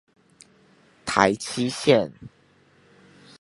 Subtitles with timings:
[1.05, 2.11] 台七線